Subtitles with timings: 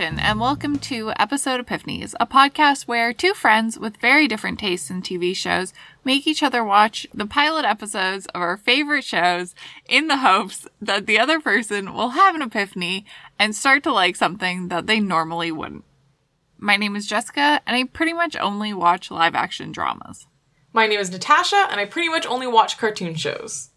[0.00, 5.02] and welcome to Episode Epiphanies, a podcast where two friends with very different tastes in
[5.02, 5.72] TV shows
[6.04, 9.56] make each other watch the pilot episodes of our favorite shows
[9.88, 13.06] in the hopes that the other person will have an epiphany
[13.40, 15.84] and start to like something that they normally wouldn't.
[16.58, 20.28] My name is Jessica, and I pretty much only watch live action dramas.
[20.72, 23.70] My name is Natasha, and I pretty much only watch cartoon shows.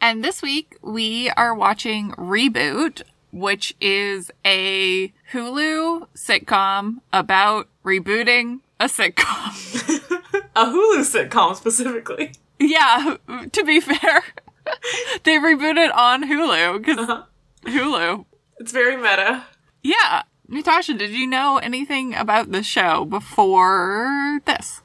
[0.00, 8.84] And this week we are watching Reboot, which is a Hulu sitcom about rebooting a
[8.84, 9.98] sitcom.
[10.54, 12.32] A Hulu sitcom specifically.
[12.58, 13.16] yeah,
[13.52, 14.22] to be fair,
[15.24, 17.22] they rebooted on Hulu because Uh-huh.
[17.64, 18.26] Hulu.
[18.58, 19.44] It's very meta.
[19.82, 20.22] Yeah.
[20.48, 24.82] Natasha, did you know anything about the show before this?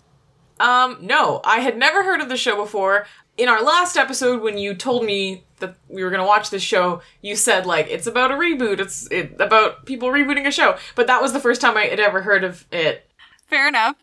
[0.59, 3.05] Um, no, I had never heard of the show before.
[3.37, 7.01] In our last episode, when you told me that we were gonna watch this show,
[7.21, 8.79] you said like it's about a reboot.
[8.79, 10.77] It's it, about people rebooting a show.
[10.95, 13.09] But that was the first time I had ever heard of it.
[13.47, 13.95] Fair enough.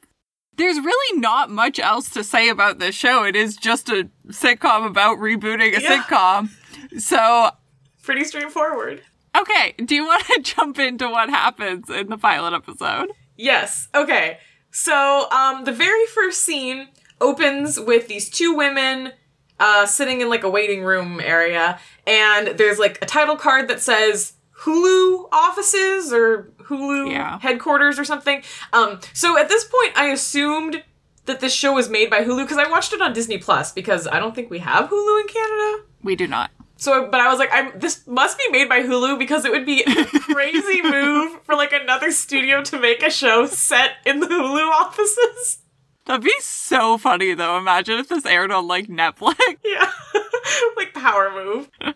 [0.57, 3.25] There's really not much else to say about this show.
[3.25, 6.03] It is just a sitcom about rebooting a Yeah.
[6.05, 6.49] sitcom.
[7.01, 7.51] So,
[8.05, 9.03] Pretty straightforward.
[9.37, 13.09] okay, do you want to jump into what happens in the pilot episode?
[13.37, 13.89] Yes.
[13.97, 14.39] Okay.
[14.71, 16.87] So, um, the very first scene
[17.21, 19.13] opens with these two women
[19.61, 23.81] uh, sitting in like a waiting room area, and there's like a title card that
[23.81, 27.39] says Hulu offices or Hulu Yeah.
[27.41, 28.43] headquarters or something.
[28.73, 30.83] Um, so at this point, I assumed
[31.27, 34.07] that this show was made by Hulu because I watched it on Disney Plus because
[34.07, 35.85] I don't think we have Hulu in Canada.
[36.03, 36.51] We do not.
[36.77, 39.65] So, but I was like, I'm this must be made by Hulu because it would
[39.65, 44.27] be a crazy move for like another studio to make a show set in the
[44.27, 45.59] Hulu offices.
[46.07, 47.57] That'd be so funny though.
[47.57, 49.37] Imagine if this aired on like Netflix.
[49.65, 49.91] Yeah,
[50.77, 51.71] like power move.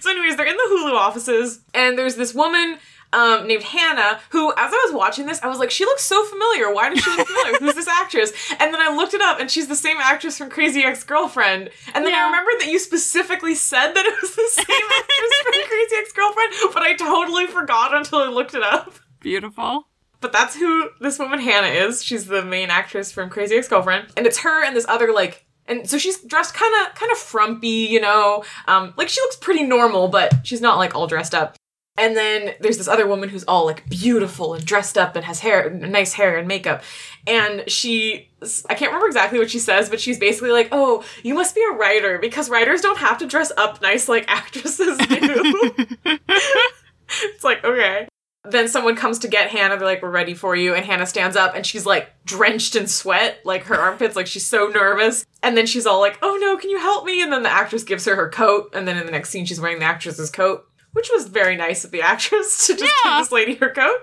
[0.00, 2.78] so, anyways, they're in the Hulu offices, and there's this woman.
[3.12, 6.24] Um, named Hannah, who, as I was watching this, I was like, she looks so
[6.26, 6.72] familiar.
[6.72, 7.58] Why does she look familiar?
[7.58, 8.30] Who's this actress?
[8.52, 11.70] And then I looked it up, and she's the same actress from Crazy Ex Girlfriend.
[11.92, 15.52] And then I remembered that you specifically said that it was the same actress from
[15.68, 18.94] Crazy Ex Girlfriend, but I totally forgot until I looked it up.
[19.18, 19.88] Beautiful.
[20.20, 22.04] But that's who this woman Hannah is.
[22.04, 24.08] She's the main actress from Crazy Ex-Girlfriend.
[24.16, 27.18] And it's her and this other like and so she's dressed kind of kind of
[27.18, 28.44] frumpy, you know.
[28.66, 31.56] Um like she looks pretty normal, but she's not like all dressed up.
[31.96, 35.40] And then there's this other woman who's all like beautiful and dressed up and has
[35.40, 36.82] hair nice hair and makeup.
[37.26, 38.28] And she
[38.68, 41.62] I can't remember exactly what she says, but she's basically like, "Oh, you must be
[41.62, 47.64] a writer because writers don't have to dress up nice like actresses do." it's like,
[47.64, 48.08] okay.
[48.44, 49.76] Then someone comes to get Hannah.
[49.76, 52.86] They're like, "We're ready for you." And Hannah stands up, and she's like drenched in
[52.86, 55.26] sweat, like her armpits, like she's so nervous.
[55.42, 57.84] And then she's all like, "Oh no, can you help me?" And then the actress
[57.84, 60.64] gives her her coat, and then in the next scene, she's wearing the actress's coat,
[60.94, 63.18] which was very nice of the actress to just Yeah.
[63.18, 63.98] give this lady her coat.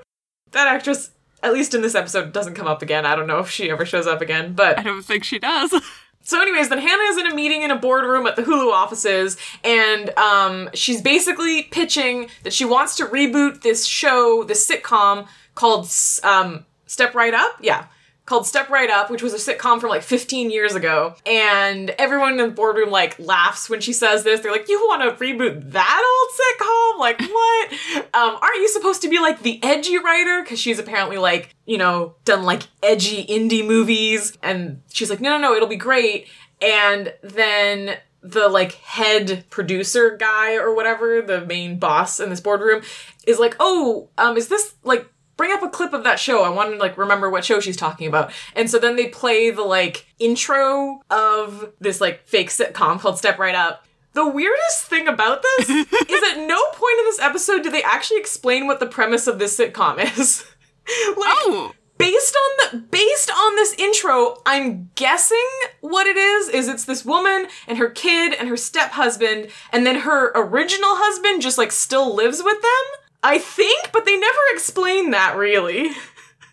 [0.51, 1.09] That actress,
[1.41, 3.05] at least in this episode, doesn't come up again.
[3.07, 5.73] I don't know if she ever shows up again, but I don't think she does.
[6.27, 9.37] so, anyways, then Hannah is in a meeting in a boardroom at the Hulu offices,
[9.63, 15.89] and um, she's basically pitching that she wants to reboot this show, this sitcom called
[16.23, 17.55] um, Step Right Up.
[17.61, 17.85] Yeah.
[18.27, 21.15] Called Step Right Up, which was a sitcom from like 15 years ago.
[21.25, 24.41] And everyone in the boardroom like laughs when she says this.
[24.41, 26.99] They're like, You want to reboot that old sitcom?
[26.99, 27.71] Like, what?
[28.13, 30.43] um, aren't you supposed to be like the edgy writer?
[30.43, 34.37] Because she's apparently like, you know, done like edgy indie movies.
[34.43, 36.27] And she's like, no, no, no, it'll be great.
[36.61, 42.81] And then the like head producer guy or whatever, the main boss in this boardroom,
[43.25, 46.43] is like, oh, um, is this like bring up a clip of that show.
[46.43, 48.31] I want to like remember what show she's talking about.
[48.55, 53.37] And so then they play the like intro of this like fake sitcom called Step
[53.37, 53.85] Right Up.
[54.13, 58.19] The weirdest thing about this is at no point in this episode do they actually
[58.19, 60.43] explain what the premise of this sitcom is.
[61.15, 65.47] like, oh, based on the based on this intro, I'm guessing
[65.81, 69.99] what it is is it's this woman and her kid and her step-husband and then
[69.99, 73.06] her original husband just like still lives with them.
[73.23, 75.91] I think, but they never explain that really.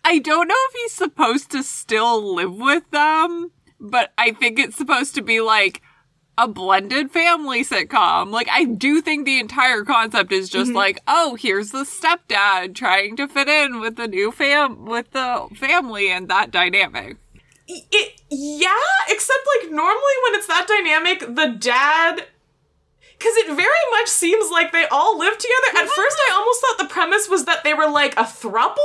[0.03, 4.75] I don't know if he's supposed to still live with them, but I think it's
[4.75, 5.81] supposed to be like
[6.37, 8.31] a blended family sitcom.
[8.31, 10.77] Like, I do think the entire concept is just mm-hmm.
[10.77, 15.47] like, oh, here's the stepdad trying to fit in with the new fam with the
[15.55, 17.17] family and that dynamic.
[17.67, 18.69] It yeah,
[19.09, 22.27] except like normally when it's that dynamic, the dad
[23.17, 25.79] because it very much seems like they all live together.
[25.79, 28.77] At first, I almost thought the premise was that they were like a thruple.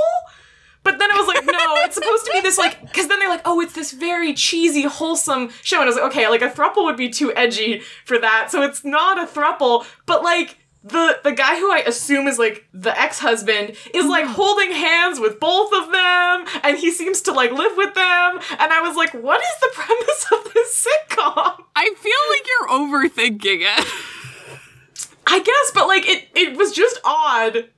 [0.82, 3.29] But then it was like, no, it's supposed to be this like, because then they're
[3.29, 5.77] like, oh, it's this very cheesy, wholesome show.
[5.77, 8.50] And I was like, okay, like a thruple would be too edgy for that.
[8.50, 9.85] So it's not a thruple.
[10.06, 14.33] But like, the the guy who I assume is like the ex-husband is like Mm-hmm.
[14.33, 18.73] holding hands with both of them and he seems to like live with them and
[18.73, 21.65] I was like what is the premise of this sitcom?
[21.76, 23.87] I feel like you're overthinking it.
[25.31, 27.71] I guess but like it it was just odd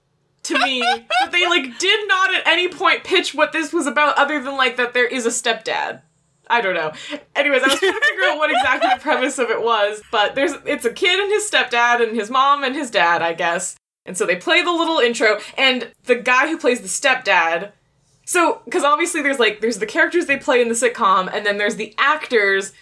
[0.44, 4.18] to me that they like did not at any point pitch what this was about
[4.18, 6.02] other than like that there is a stepdad.
[6.48, 6.92] I don't know.
[7.36, 10.34] Anyways, I was trying to figure out what exactly the premise of it was, but
[10.34, 13.76] there's it's a kid and his stepdad and his mom and his dad, I guess.
[14.04, 17.72] And so they play the little intro and the guy who plays the stepdad
[18.24, 21.58] so cuz obviously there's like there's the characters they play in the sitcom and then
[21.58, 22.72] there's the actors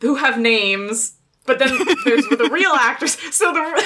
[0.00, 1.15] who have names
[1.46, 1.70] but then
[2.04, 3.16] there's the real actors.
[3.34, 3.84] So the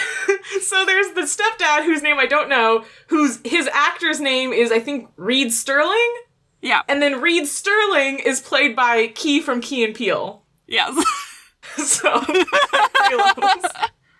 [0.63, 4.81] so there's the stepdad whose name I don't know, whose his actor's name is I
[4.81, 6.15] think Reed Sterling,
[6.63, 6.83] yeah.
[6.89, 10.43] and then Reed Sterling is played by Key from Key and Peele.
[10.67, 11.05] Yes.
[11.77, 12.25] So.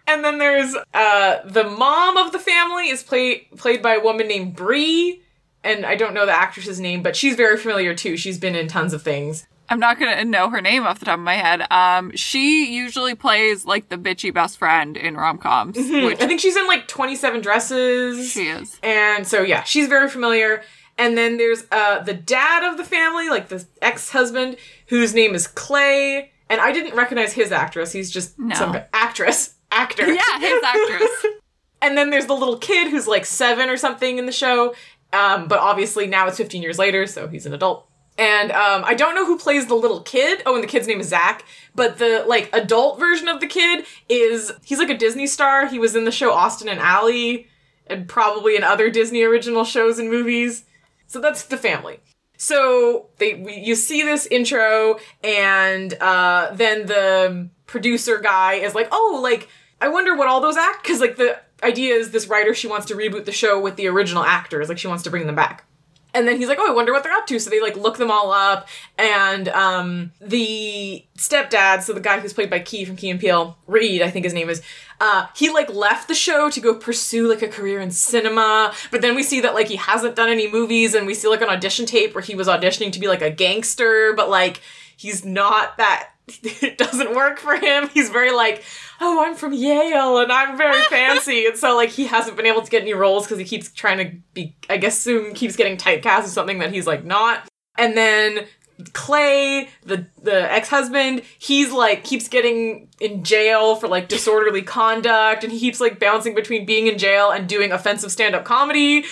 [0.07, 4.29] And then there's uh the mom of the family is played played by a woman
[4.29, 5.23] named Bree,
[5.65, 8.17] and I don't know the actress's name, but she's very familiar too.
[8.17, 9.47] She's been in tons of things.
[9.71, 11.63] I'm not gonna know her name off the top of my head.
[11.73, 16.41] Um, she usually plays like the bitchy best friend in rom coms, which I think
[16.41, 18.31] she's in like 27 dresses.
[18.31, 18.79] she is.
[18.83, 20.63] And so yeah, she's very familiar.
[20.99, 24.57] And then there's uh the dad of the family, like the ex-husband,
[24.89, 26.33] whose name is Clay.
[26.49, 27.93] And I didn't recognize his actress.
[27.93, 28.55] He's just No.
[28.57, 29.55] some actress.
[29.71, 30.05] Actor.
[30.13, 31.27] Yeah, his actress.
[31.83, 34.75] And then there's the little kid who's like seven or something in the show.
[35.15, 37.89] Um, but obviously now it's 15 years later, so he's an adult.
[38.19, 40.43] And um, I don't know who plays the little kid.
[40.45, 41.45] Oh, and the kid's name is Zach.
[41.75, 45.67] But the like adult version of the kid is he's like a Disney star.
[45.67, 47.47] He was in the show Austin and Ally,
[47.87, 50.65] and probably in other Disney original shows and movies.
[51.07, 52.01] So that's the family.
[52.37, 58.89] So they we, you see this intro, and uh, then the producer guy is like,
[58.93, 59.49] "Oh, like
[59.81, 62.87] I wonder what all those act because like the idea is this writer she wants
[62.87, 65.67] to reboot the show with the original actors, like she wants to bring them back."
[66.15, 67.99] And then he's like, "Oh, I wonder what they're up to." So they like look
[67.99, 68.69] them all up,
[68.99, 73.57] and um, the stepdad, so the guy who's played by Key from Key and Peele,
[73.67, 74.63] Reed, I think his name is,
[75.01, 78.73] uh, he like left the show to go pursue like a career in cinema.
[78.91, 81.43] But then we see that like he hasn't done any movies, and we see like
[81.43, 84.61] an audition tape where he was auditioning to be like a gangster, but like
[84.97, 86.11] he's not that.
[86.43, 87.89] It doesn't work for him.
[87.89, 88.63] He's very like,
[89.01, 92.63] oh, I'm from Yale and I'm very fancy, and so like he hasn't been able
[92.63, 94.57] to get any roles because he keeps trying to be.
[94.69, 97.49] I guess soon keeps getting typecast as something that he's like not.
[97.79, 98.47] And then
[98.93, 105.45] Clay, the the ex husband, he's like keeps getting in jail for like disorderly conduct,
[105.45, 109.05] and he keeps like bouncing between being in jail and doing offensive stand up comedy.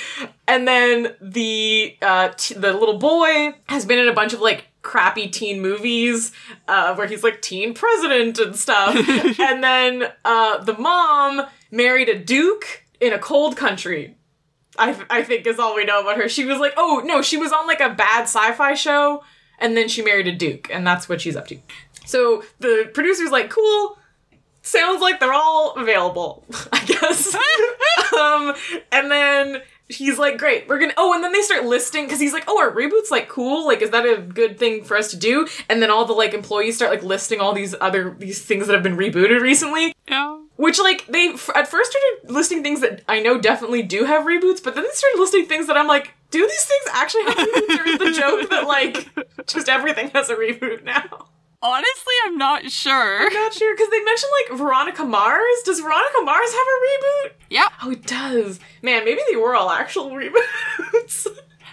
[0.47, 4.67] And then the uh, t- the little boy has been in a bunch of like
[4.89, 6.33] crappy teen movies
[6.67, 8.97] uh, where he's like teen president and stuff.
[9.39, 14.17] and then uh, the mom married a duke in a cold country.
[14.79, 16.29] I, I think is all we know about her.
[16.29, 19.23] She was like, oh no, she was on like a bad sci-fi show,
[19.59, 21.59] and then she married a duke, and that's what she's up to.
[22.07, 23.99] So the producer's like, cool.
[24.63, 27.35] Sounds like they're all available, I guess.
[28.19, 28.55] um,
[28.91, 30.95] and then he's like, great, we're gonna.
[30.97, 33.67] Oh, and then they start listing because he's like, oh, are reboots like cool?
[33.67, 35.47] Like, is that a good thing for us to do?
[35.69, 38.75] And then all the like employees start like listing all these other these things that
[38.75, 39.95] have been rebooted recently.
[40.09, 40.41] Yeah.
[40.57, 44.25] Which like they f- at first started listing things that I know definitely do have
[44.25, 47.37] reboots, but then they started listing things that I'm like, do these things actually have
[47.37, 51.29] reboots, or is the joke that like just everything has a reboot now?
[51.61, 53.27] Honestly, I'm not sure.
[53.27, 55.43] I'm not sure because they mentioned like Veronica Mars.
[55.65, 57.33] Does Veronica Mars have a reboot?
[57.51, 57.69] Yeah.
[57.83, 58.61] Oh, it does.
[58.83, 61.27] Man, maybe they were all actual reboots.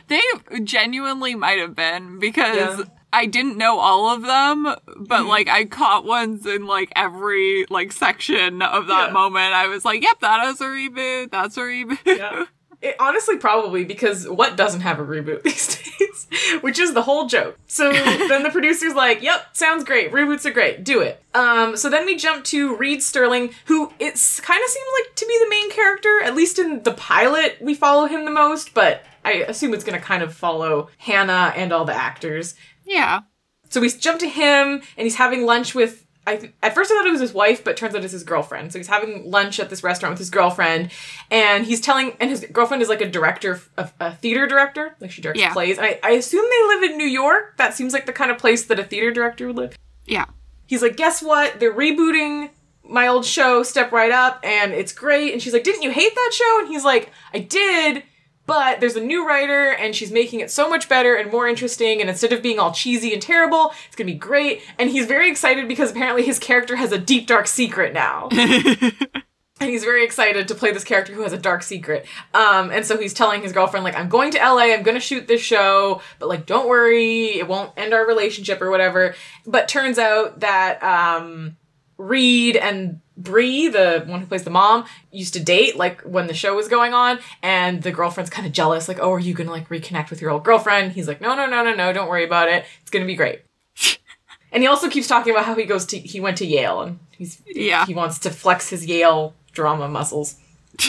[0.08, 0.22] They
[0.64, 2.86] genuinely might have been because Yeah.
[3.14, 4.64] I didn't know all of them,
[4.98, 5.28] but Hmm.
[5.28, 9.14] like I caught ones in like every like section of that Yeah.
[9.14, 9.54] moment.
[9.54, 11.32] I was like, "Yep, that is a reboot.
[11.32, 12.46] That's a reboot." yeah.
[12.82, 16.28] It, honestly, probably because what doesn't have a reboot these days?
[16.62, 17.58] Which is the whole joke.
[17.68, 20.12] So then the producer's like, "Yep, sounds great.
[20.12, 20.84] Reboots are great.
[20.84, 24.86] Do it." Um, so then we jump to Reed Sterling, who it's kind of seems
[25.00, 26.22] like to be the main character.
[26.24, 30.00] At least in the pilot, we follow him the most, but I assume it's going
[30.00, 32.56] to kind of follow Hannah and all the actors.
[32.86, 33.22] yeah.
[33.70, 36.05] So we jump to him, and he's having lunch with.
[36.28, 38.24] I th- at first I thought it was his wife, but turns out it's his
[38.24, 38.72] girlfriend.
[38.74, 40.92] So he's having lunch at this restaurant with his girlfriend,
[41.30, 45.12] and he's telling, and his girlfriend is like a director, a, a theater director, like
[45.12, 45.54] she directs Yeah.
[45.54, 45.78] plays.
[45.80, 47.58] I, I assume they live in New York.
[47.58, 49.78] That seems like the kind of place that a theater director would live.
[50.06, 50.26] Yeah.
[50.68, 51.60] He's like, guess what?
[51.60, 52.50] They're rebooting
[52.84, 55.34] my old show, Step Right Up, and it's great.
[55.34, 56.60] And she's like, didn't you hate that show?
[56.60, 58.04] And he's like, I did,
[58.46, 62.02] but there's a new writer, and she's making it so much better and more interesting.
[62.02, 64.62] And instead of being all cheesy and terrible, it's gonna be great.
[64.78, 68.30] And he's very excited because apparently his character has a deep, dark secret now.
[68.32, 72.06] and he's very excited to play this character who has a dark secret.
[72.34, 75.28] Um, and so he's telling his girlfriend, like, I'm going to LA, I'm gonna shoot
[75.28, 79.16] this show, but like, don't worry, it won't end our relationship or whatever.
[79.48, 81.58] But turns out that um,
[81.98, 86.34] Reed and Bree, the one who plays the mom, used to date like when the
[86.34, 89.52] show was going on, and the girlfriend's kind of jealous, like, "Oh, are you gonna
[89.52, 92.26] like reconnect with your old girlfriend?" He's like, "No, no, no, no, no, don't worry
[92.26, 92.66] about it.
[92.82, 93.42] It's gonna be great."
[94.52, 97.00] and he also keeps talking about how he goes to he went to Yale and
[97.18, 97.86] he's Yeah.
[97.86, 100.36] he wants to flex his Yale drama muscles.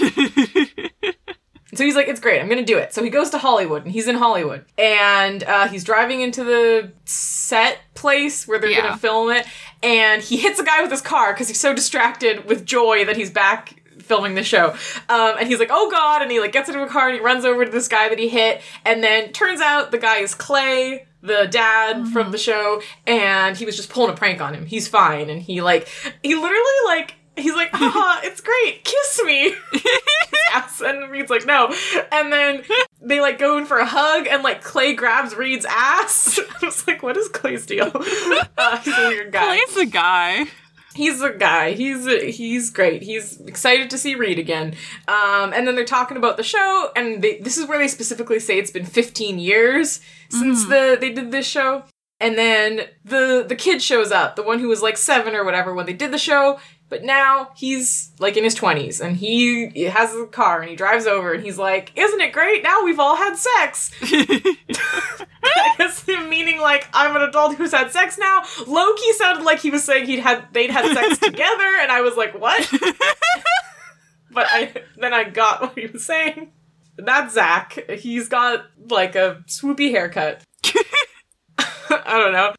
[1.76, 2.92] So he's like, it's great, I'm gonna do it.
[2.94, 4.64] So he goes to Hollywood, and he's in Hollywood.
[4.78, 8.82] And uh, he's driving into the set place where they're Yeah.
[8.82, 9.46] gonna film it,
[9.82, 13.16] and he hits a guy with his car because he's so distracted with joy that
[13.16, 14.70] he's back filming the show.
[15.08, 17.20] Um, and he's like, oh god, and he like gets into a car and he
[17.20, 20.34] runs over to this guy that he hit, and then turns out the guy is
[20.34, 24.64] Clay, the dad from the show, and he was just pulling a prank on him.
[24.66, 25.88] He's fine, and he like,
[26.22, 27.15] he literally like.
[27.36, 29.54] He's like, haha, it's great, kiss me.
[30.52, 31.74] ass and Reed's like no.
[32.12, 32.62] And then
[33.00, 36.38] they like go in for a hug and like Clay grabs Reed's ass.
[36.62, 37.90] I was like what is Clay's deal?
[38.58, 39.44] Uh, he's a weird guy.
[39.44, 40.44] Clay's the guy.
[40.94, 41.72] he's a guy.
[41.72, 43.02] He's he's great.
[43.02, 44.74] He's excited to see Reed again.
[45.06, 48.40] Um, and then they're talking about the show and they, this is where they specifically
[48.40, 50.00] say it's been 15 years
[50.30, 51.84] since the they did this show
[52.20, 55.74] and then the the kid shows up the one who was like seven or whatever
[55.74, 56.58] when they did the show
[56.88, 61.06] but now he's like in his 20s and he has a car and he drives
[61.06, 63.90] over and he's like isn't it great now we've all had sex
[65.46, 68.42] I guess him meaning like I'm an adult who's had sex now.
[68.66, 72.16] Loki sounded like he was saying he'd had they'd had sex together, and I was
[72.16, 72.68] like, what?
[74.30, 76.52] but I then I got what he was saying.
[76.96, 77.90] That's Zach.
[77.90, 80.42] He's got like a swoopy haircut.
[82.12, 82.54] I don't know.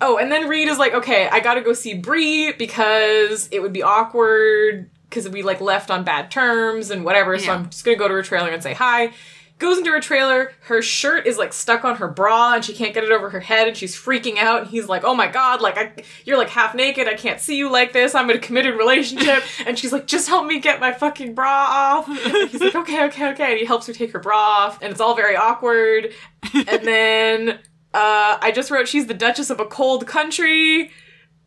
[0.00, 3.72] Oh, and then Reed is like, okay, I gotta go see Bree because it would
[3.72, 7.38] be awkward because we like left on bad terms and whatever.
[7.38, 9.12] So I'm just gonna go to her trailer and say hi.
[9.58, 10.52] Goes into her trailer.
[10.60, 13.40] Her shirt is like stuck on her bra and she can't get it over her
[13.40, 14.60] head and she's freaking out.
[14.62, 15.92] And he's like, "Oh my god, like I,
[16.24, 17.08] you're like half naked.
[17.08, 18.14] I can't see you like this.
[18.14, 21.66] I'm in a committed relationship." and she's like, "Just help me get my fucking bra
[21.68, 24.80] off." And he's like, "Okay, okay, okay." And he helps her take her bra off,
[24.80, 26.12] and it's all very awkward.
[26.54, 27.58] and then
[27.98, 30.90] uh, I just wrote, "She's the Duchess of a cold country."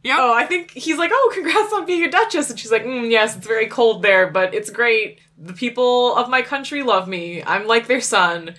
[0.04, 0.18] Yep.
[0.20, 2.50] Oh, I think he's like, oh, congrats on being a duchess.
[2.50, 5.20] And she's like, mm, yes, it's very cold there, but it's great.
[5.38, 7.44] The people of my country love me.
[7.44, 8.56] I'm like their son.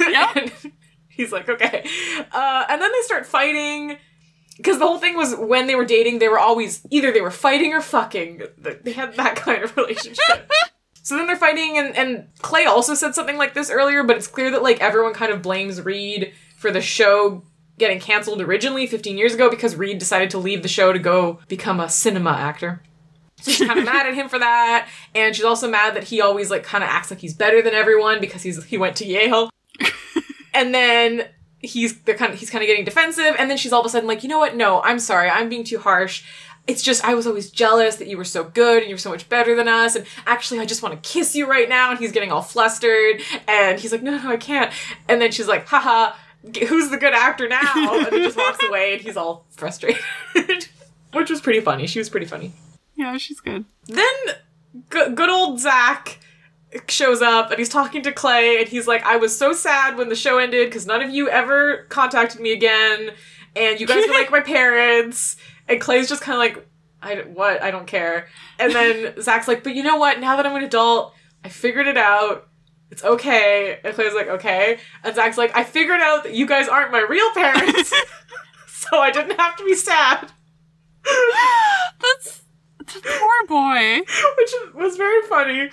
[0.00, 0.36] Yep.
[0.36, 0.52] And
[1.08, 1.86] he's like, okay.
[2.32, 3.96] Uh, and then they start fighting.
[4.56, 7.30] Because the whole thing was when they were dating, they were always either they were
[7.30, 8.42] fighting or fucking.
[8.58, 10.50] They had that kind of relationship.
[11.02, 14.28] So then they're fighting, and, and Clay also said something like this earlier, but it's
[14.28, 16.32] clear that like everyone kind of blames Reed
[16.62, 17.42] for the show
[17.78, 21.40] getting canceled originally 15 years ago because Reed decided to leave the show to go
[21.48, 22.80] become a cinema actor.
[23.40, 26.20] So she's kind of mad at him for that, and she's also mad that he
[26.20, 29.04] always like kind of acts like he's better than everyone because he's he went to
[29.04, 29.50] Yale.
[30.54, 31.28] and then
[31.58, 33.88] he's they're kind of he's kind of getting defensive, and then she's all of a
[33.88, 34.54] sudden like, you know what?
[34.54, 36.24] No, I'm sorry, I'm being too harsh.
[36.68, 39.10] It's just I was always jealous that you were so good and you were so
[39.10, 41.90] much better than us, and actually I just want to kiss you right now.
[41.90, 44.72] And he's getting all flustered, and he's like, no, no, I can't.
[45.08, 47.60] And then she's like, haha, who's the good actor now?
[48.04, 50.02] And he just walks away, and he's all frustrated,
[51.12, 51.86] which was pretty funny.
[51.86, 52.52] She was pretty funny.
[52.96, 53.64] Yeah, she's good.
[53.86, 54.04] Then
[54.90, 56.18] g- good old Zach
[56.88, 60.08] shows up and he's talking to Clay and he's like, I was so sad when
[60.08, 63.10] the show ended because none of you ever contacted me again
[63.54, 65.36] and you guys were like my parents.
[65.68, 66.66] And Clay's just kind of like,
[67.02, 67.62] I what?
[67.62, 68.28] I don't care.
[68.58, 70.20] And then Zach's like, but you know what?
[70.20, 72.48] Now that I'm an adult, I figured it out.
[72.92, 73.80] It's okay.
[73.82, 74.78] And Clay's like, okay.
[75.02, 77.90] And Zach's like, I figured out that you guys aren't my real parents.
[78.66, 80.30] so I didn't have to be sad.
[82.00, 82.42] That's,
[82.80, 84.00] a poor boy.
[84.36, 85.70] which was very funny.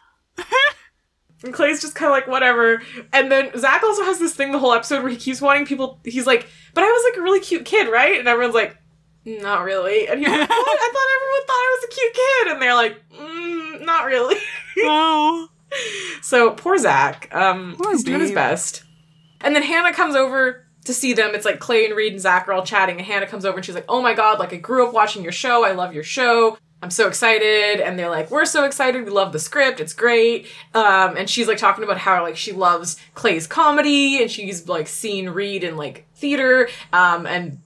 [1.44, 2.82] and Clay's just kind of like whatever.
[3.12, 6.00] And then Zach also has this thing the whole episode where he keeps wanting people.
[6.06, 8.78] He's like, "But I was like a really cute kid, right?" And everyone's like,
[9.26, 10.80] "Not really." And he's like, "What?
[10.80, 14.38] I thought everyone thought I was a cute kid." And they're like, mm, "Not really."
[14.78, 15.50] Oh.
[16.22, 17.30] So poor Zach.
[17.34, 18.84] Um, Poor he's doing his best.
[19.42, 21.32] And then Hannah comes over to see them.
[21.34, 23.66] It's like Clay and Reed and Zach are all chatting, and Hannah comes over and
[23.66, 24.40] she's like, "Oh my god!
[24.40, 25.64] Like I grew up watching your show.
[25.66, 26.58] I love your show.
[26.82, 29.06] I'm so excited." And they're like, "We're so excited.
[29.06, 29.80] We love the script.
[29.80, 34.30] It's great." Um, and she's like talking about how like she loves Clay's comedy, and
[34.30, 36.70] she's like seen Reed in like theater.
[36.92, 37.60] Um, and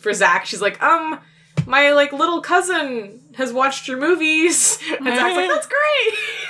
[0.00, 1.20] for Zach, she's like, "Um."
[1.66, 5.68] My like little cousin has watched your movies, and Zach's like, "That's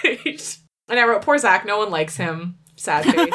[0.02, 0.58] great."
[0.90, 3.32] and I wrote, "Poor Zach, no one likes him." Sad face.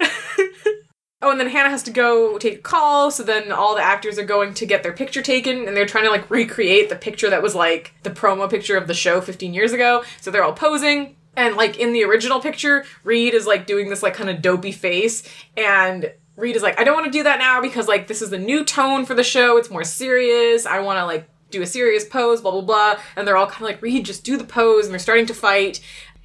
[1.22, 4.18] Oh, and then Hannah has to go take a call, so then all the actors
[4.18, 7.28] are going to get their picture taken, and they're trying to like recreate the picture
[7.28, 10.02] that was like the promo picture of the show 15 years ago.
[10.22, 11.16] So they're all posing.
[11.36, 14.72] And like in the original picture, Reed is like doing this like kind of dopey
[14.72, 15.22] face,
[15.58, 18.30] and Reed is like, I don't want to do that now because like this is
[18.30, 19.58] the new tone for the show.
[19.58, 20.64] It's more serious.
[20.64, 22.98] I want to like do a serious pose, blah blah blah.
[23.14, 25.34] And they're all kind of like, Reed, just do the pose, and they're starting to
[25.34, 25.80] fight.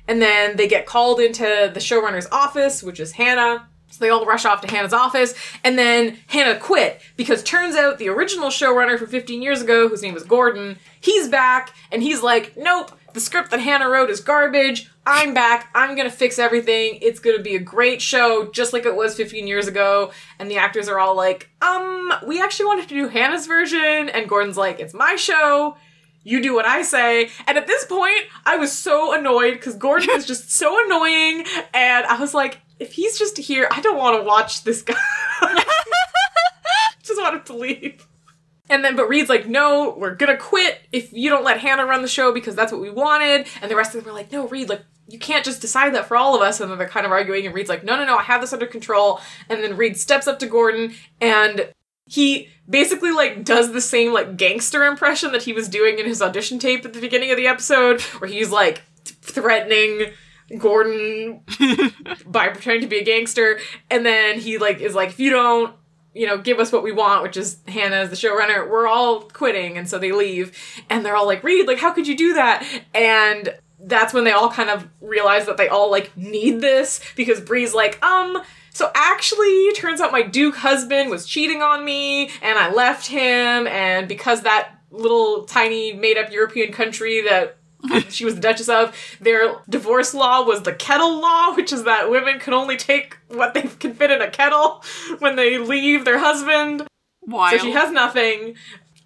[0.08, 3.68] And then they get called into the showrunner's office, which is Hannah.
[3.90, 5.34] So they all rush off to Hannah's office,
[5.64, 10.02] and then Hannah quit because turns out the original showrunner from 15 years ago, whose
[10.02, 14.20] name was Gordon, he's back, and he's like, nope, the script that Hannah wrote is
[14.20, 14.92] garbage.
[15.06, 15.70] I'm back.
[15.74, 17.00] I'm gonna fix everything.
[17.02, 20.12] It's gonna be a great show, just like it was 15 years ago.
[20.38, 24.10] And the actors are all like, um, we actually wanted to do Hannah's version.
[24.10, 25.78] And Gordon's like, it's my show.
[26.26, 27.30] You do what I say.
[27.46, 31.46] And at this point, I was so annoyed because Gordon is just so annoying.
[31.74, 34.96] And I was like, if he's just here, I don't want to watch this guy.
[37.04, 38.08] just wanted to leave.
[38.68, 42.02] And then, but Reed's like, no, we're gonna quit if you don't let Hannah run
[42.02, 43.48] the show because that's what we wanted.
[43.62, 46.08] And the rest of them were like, no, Reed, like, you can't just decide that
[46.08, 46.60] for all of us.
[46.60, 48.54] And then they're kind of arguing, and Reed's like, no, no, no, I have this
[48.54, 49.22] under control.
[49.50, 51.72] And then Reed steps up to Gordon and
[52.08, 56.22] he basically like does the same like gangster impression that he was doing in his
[56.22, 60.12] audition tape at the beginning of the episode, where he's like threatening
[60.58, 61.42] Gordon
[62.26, 63.60] by pretending to be a gangster,
[63.90, 65.76] and then he like is like, if you don't,
[66.14, 69.22] you know, give us what we want, which is Hannah as the showrunner, we're all
[69.22, 70.56] quitting, and so they leave,
[70.90, 72.66] and they're all like, Reed, like, how could you do that?
[72.94, 77.42] And that's when they all kind of realize that they all like need this because
[77.42, 78.42] Bree's like, um.
[78.76, 83.68] So actually, turns out my Duke husband was cheating on me, and I left him,
[83.68, 87.56] and because that little tiny made up European country that
[88.10, 88.94] she was the Duchess of.
[89.22, 93.54] Their divorce law was the kettle law, which is that women can only take what
[93.54, 94.84] they can fit in a kettle
[95.20, 96.86] when they leave their husband.
[97.22, 97.58] Wild.
[97.58, 98.56] So she has nothing.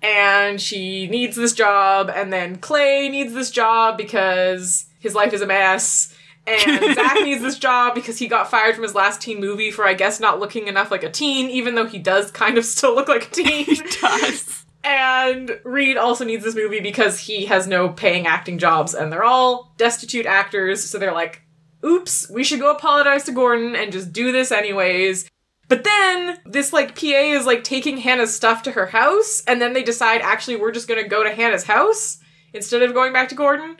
[0.02, 5.42] And she needs this job, and then Clay needs this job because his life is
[5.42, 6.16] a mess.
[6.50, 9.86] And Zach needs this job because he got fired from his last teen movie for,
[9.86, 12.96] I guess, not looking enough like a teen, even though he does kind of still
[12.96, 13.66] look like a teen.
[13.66, 14.66] he does.
[14.84, 19.26] And Reed also needs this movie because he has no paying acting jobs and they're
[19.26, 21.42] all destitute actors, so they're like,
[21.86, 25.28] oops, we should go apologize to Gordon and just do this anyways.
[25.68, 29.74] But then this like PA is like taking Hannah's stuff to her house, and then
[29.74, 32.18] they decide actually we're just gonna go to Hannah's house
[32.54, 33.78] instead of going back to Gordon.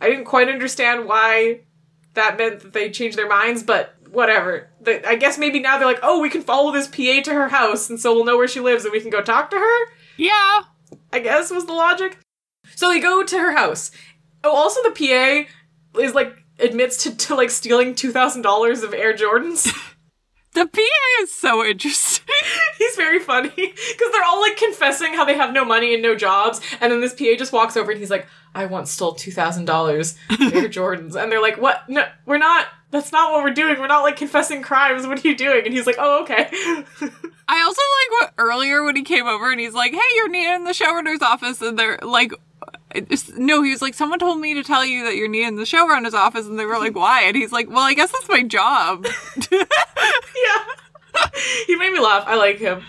[0.00, 1.60] I didn't quite understand why
[2.16, 4.68] that meant that they changed their minds, but whatever.
[4.86, 7.88] I guess maybe now they're like, oh, we can follow this PA to her house,
[7.88, 9.86] and so we'll know where she lives and we can go talk to her.
[10.16, 10.62] Yeah.
[11.12, 12.18] I guess was the logic.
[12.74, 13.90] So they go to her house.
[14.42, 18.92] Oh, also the PA is like admits to, to like stealing two thousand dollars of
[18.92, 19.72] Air Jordans.
[20.56, 22.15] The PA is so interesting.
[22.78, 26.14] He's very funny because they're all like confessing how they have no money and no
[26.14, 29.32] jobs, and then this PA just walks over and he's like, "I once stole two
[29.32, 31.88] thousand dollars Air Jordans," and they're like, "What?
[31.88, 32.66] No, we're not.
[32.90, 33.78] That's not what we're doing.
[33.78, 35.06] We're not like confessing crimes.
[35.06, 36.48] What are you doing?" And he's like, "Oh, okay."
[37.48, 40.54] I also like what earlier when he came over and he's like, "Hey, you're needed
[40.56, 42.32] in the showrunner's office," and they're like,
[43.36, 45.62] "No," he was like, "Someone told me to tell you that you're needed in the
[45.62, 48.42] showrunner's office," and they were like, "Why?" And he's like, "Well, I guess that's my
[48.42, 49.06] job."
[49.52, 50.64] yeah.
[51.66, 52.24] he made me laugh.
[52.26, 52.82] I like him.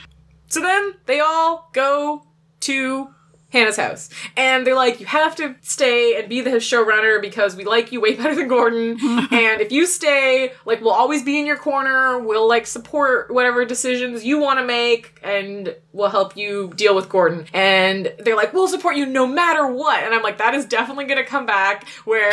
[0.47, 2.23] So then they all go
[2.61, 3.09] to
[3.49, 4.09] Hannah's house.
[4.35, 8.01] And they're like, you have to stay and be the showrunner because we like you
[8.01, 8.97] way better than Gordon.
[9.01, 12.19] and if you stay, like, we'll always be in your corner.
[12.19, 17.09] We'll, like, support whatever decisions you want to make and we'll help you deal with
[17.09, 17.45] Gordon.
[17.53, 20.03] And they're like, we'll support you no matter what.
[20.03, 22.31] And I'm like, that is definitely going to come back where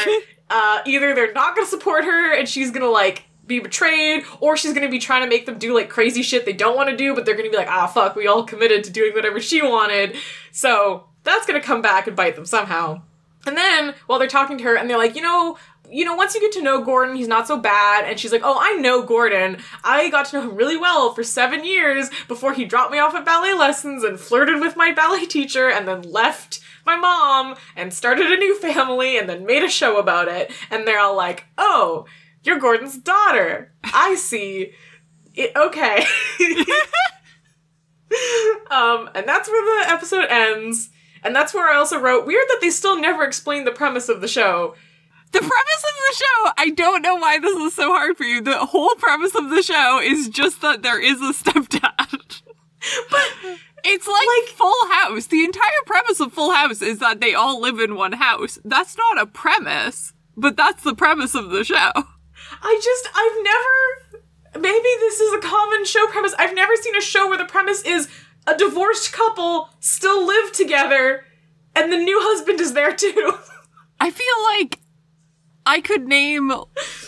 [0.51, 4.25] uh, either they're not going to support her and she's going to, like, be betrayed,
[4.41, 6.91] or she's gonna be trying to make them do like crazy shit they don't want
[6.91, 9.41] to do, but they're gonna be like, ah, fuck, we all committed to doing whatever
[9.41, 10.17] she wanted.
[10.53, 13.03] So that's gonna come back and bite them somehow.
[13.47, 15.59] And then while they're talking to her, and they're like, you know,
[15.91, 18.09] you know, once you get to know Gordon, he's not so bad.
[18.09, 19.59] And she's like, oh, I know Gordon.
[19.85, 23.15] I got to know him really well for seven years before he dropped me off
[23.15, 27.93] at ballet lessons and flirted with my ballet teacher and then left my mom and
[27.93, 30.51] started a new family and then made a show about it.
[30.71, 32.07] And they're all like, oh,
[32.45, 33.73] you're Gordon's daughter.
[33.83, 34.73] I see.
[35.35, 36.05] It, okay.
[38.71, 40.91] um, and that's where the episode ends.
[41.23, 44.21] And that's where I also wrote weird that they still never explained the premise of
[44.21, 44.75] the show.
[45.33, 48.41] The premise of the show, I don't know why this is so hard for you.
[48.41, 52.43] The whole premise of the show is just that there is a stepdad.
[53.11, 53.23] But
[53.83, 55.27] It's like, Like- Full House.
[55.27, 58.59] The entire premise of Full House is that they all live in one house.
[58.65, 61.91] That's not a premise, but that's the premise of the show.
[62.65, 66.35] I just I've never maybe this is a common show premise.
[66.39, 68.09] I've never seen a show where the premise is
[68.47, 71.25] a divorced couple still live together
[71.77, 73.35] and the new husband is there too.
[74.01, 74.81] I feel like
[75.67, 76.53] I could name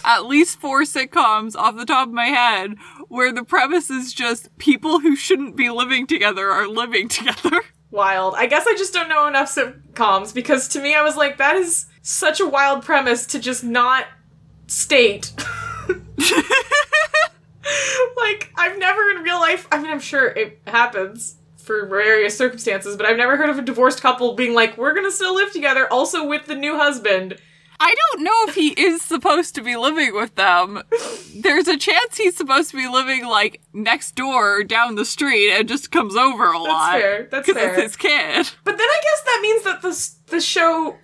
[0.05, 2.77] at least four sitcoms off the top of my head
[3.09, 7.63] where the premise is just people who shouldn't be living together are living together.
[7.91, 8.35] Wild.
[8.37, 11.57] I guess I just don't know enough sitcoms because to me I was like, that
[11.57, 14.07] is such a wild premise to just not
[14.67, 15.33] state.
[18.17, 22.97] like, I've never in real life, I mean, I'm sure it happens for various circumstances,
[22.97, 25.93] but I've never heard of a divorced couple being like, we're gonna still live together,
[25.93, 27.37] also with the new husband.
[27.79, 30.83] I don't know if he is supposed to be living with them.
[31.35, 35.69] There's a chance he's supposed to be living like next door down the street and
[35.69, 36.93] just comes over a lot.
[36.93, 37.29] That's fair.
[37.31, 37.75] That's Because fair.
[37.75, 38.51] it's his kid.
[38.65, 40.97] But then I guess that means that the the show,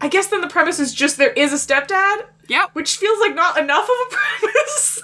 [0.00, 2.70] I guess then the premise is just there is a stepdad, Yep.
[2.74, 5.02] which feels like not enough of a premise.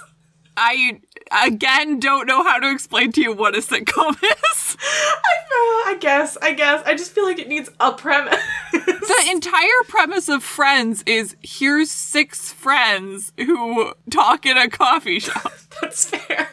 [0.57, 0.99] I
[1.45, 4.77] again don't know how to explain to you what a sitcom is.
[4.83, 8.35] I, I guess, I guess, I just feel like it needs a premise.
[8.73, 15.51] The entire premise of Friends is here's six friends who talk in a coffee shop.
[15.81, 16.49] That's fair.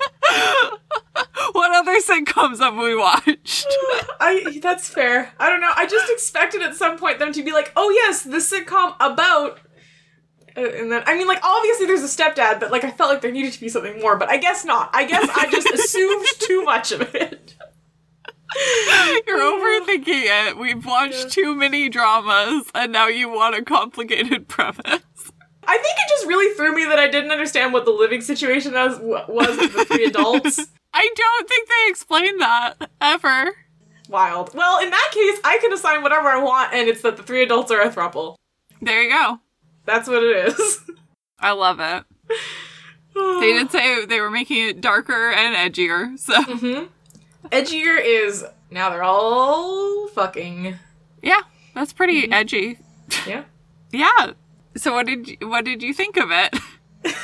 [1.52, 3.66] What other sitcoms have we watched?
[4.20, 5.32] I that's fair.
[5.40, 5.72] I don't know.
[5.74, 9.58] I just expected at some point them to be like, "Oh yes, the sitcom about,"
[9.58, 9.60] uh,
[10.58, 13.32] and then I mean, like obviously there's a stepdad, but like I felt like there
[13.32, 14.16] needed to be something more.
[14.16, 14.90] But I guess not.
[14.92, 17.54] I guess I just assumed too much of it.
[19.26, 20.56] You're overthinking it.
[20.56, 25.02] We've watched too many dramas, and now you want a complicated premise.
[25.70, 28.72] I think it just really threw me that I didn't understand what the living situation
[28.72, 30.58] was was with the three adults.
[30.94, 33.54] I don't think they explained that ever.
[34.08, 34.54] Wild.
[34.54, 37.42] Well, in that case, I can assign whatever I want, and it's that the three
[37.42, 38.36] adults are a throuple.
[38.80, 39.40] There you go.
[39.88, 40.80] That's what it is.
[41.40, 42.04] I love it.
[43.14, 46.34] They did say they were making it darker and edgier, so
[47.50, 50.76] Edgier is now they're all fucking.
[51.20, 51.40] yeah,
[51.74, 52.78] that's pretty edgy.
[53.26, 53.42] Yeah.
[53.90, 54.32] Yeah.
[54.76, 56.54] So what did you, what did you think of it?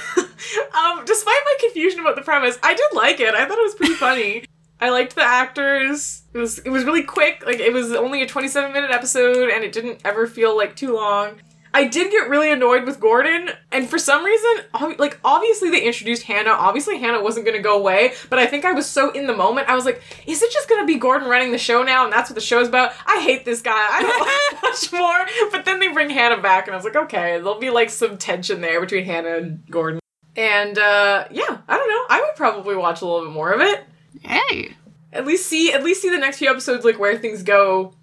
[0.75, 3.35] Um, despite my confusion about the premise, I did like it.
[3.35, 4.45] I thought it was pretty funny.
[4.81, 6.23] I liked the actors.
[6.33, 7.45] It was it was really quick.
[7.47, 10.95] Like it was only a 27 minute episode and it didn't ever feel like too
[10.95, 11.41] long.
[11.75, 14.65] I did get really annoyed with Gordon, and for some reason,
[14.97, 16.53] like obviously they introduced Hannah.
[16.53, 19.69] Obviously Hannah wasn't gonna go away, but I think I was so in the moment.
[19.69, 22.31] I was like, is it just gonna be Gordon running the show now, and that's
[22.31, 22.93] what the show's about?
[23.07, 23.73] I hate this guy.
[23.77, 25.51] I don't want to watch more.
[25.51, 28.17] But then they bring Hannah back, and I was like, okay, there'll be like some
[28.19, 30.01] tension there between Hannah and Gordon.
[30.37, 32.05] And uh yeah, I don't know.
[32.09, 33.85] I would probably watch a little bit more of it.
[34.23, 34.77] Hey,
[35.13, 37.95] At least see at least see the next few episodes like where things go.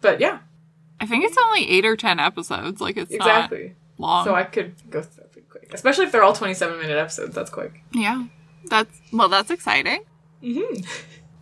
[0.00, 0.38] But yeah,
[1.00, 2.80] I think it's only eight or ten episodes.
[2.80, 3.74] Like it's exactly.
[3.98, 4.24] not long.
[4.24, 5.72] So I could go through that pretty quick.
[5.72, 7.82] Especially if they're all 27 minute episodes, that's quick.
[7.92, 8.24] yeah,
[8.66, 10.02] that's well, that's exciting.
[10.42, 10.86] Mhm.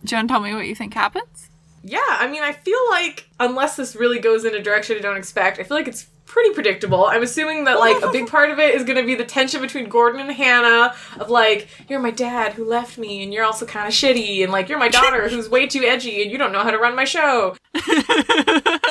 [0.03, 1.49] Do you want to tell me what you think happens?
[1.83, 5.17] Yeah, I mean, I feel like unless this really goes in a direction I don't
[5.17, 7.05] expect, I feel like it's pretty predictable.
[7.05, 9.61] I'm assuming that like a big part of it is going to be the tension
[9.61, 13.65] between Gordon and Hannah of like you're my dad who left me and you're also
[13.65, 16.51] kind of shitty and like you're my daughter who's way too edgy and you don't
[16.51, 17.55] know how to run my show.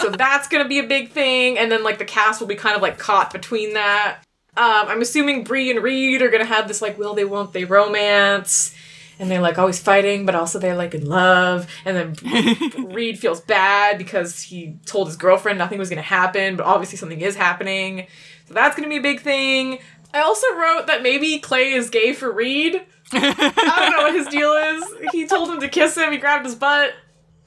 [0.00, 2.56] so that's going to be a big thing and then like the cast will be
[2.56, 4.18] kind of like caught between that.
[4.56, 7.52] Um, I'm assuming Bree and Reed are going to have this like will they won't
[7.52, 8.74] they romance
[9.18, 11.66] and they're like always fighting, but also they're like in love.
[11.84, 16.56] And then Reed feels bad because he told his girlfriend nothing was going to happen,
[16.56, 18.06] but obviously something is happening.
[18.46, 19.78] So that's going to be a big thing.
[20.12, 22.82] I also wrote that maybe Clay is gay for Reed.
[23.12, 25.12] I don't know what his deal is.
[25.12, 26.92] He told him to kiss him, he grabbed his butt.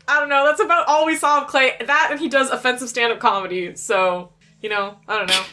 [0.07, 0.45] I don't know.
[0.45, 1.73] That's about all we saw of Clay.
[1.85, 3.75] That and he does offensive stand up comedy.
[3.75, 5.43] So, you know, I don't know.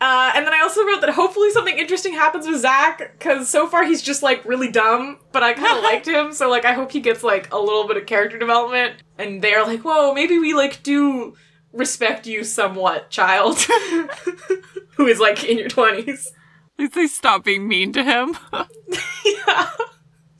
[0.00, 3.66] Uh, and then I also wrote that hopefully something interesting happens with Zach because so
[3.66, 6.32] far he's just like really dumb, but I kind of liked him.
[6.32, 9.02] So like I hope he gets like a little bit of character development.
[9.18, 11.34] And they're like, whoa, maybe we like do
[11.72, 13.60] respect you somewhat, child,
[14.96, 16.32] who is like in your twenties.
[16.78, 18.38] At least they stop being mean to him.
[18.54, 19.70] yeah.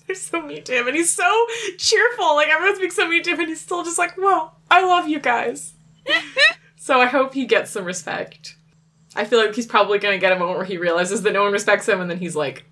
[0.06, 1.46] They're so mean to him, and he's so
[1.76, 2.34] cheerful.
[2.34, 5.06] Like everyone's being so mean to him, and he's still just like, "Whoa, I love
[5.06, 5.74] you guys."
[6.76, 8.56] so I hope he gets some respect.
[9.16, 11.52] I feel like he's probably gonna get a moment where he realizes that no one
[11.52, 12.64] respects him, and then he's like,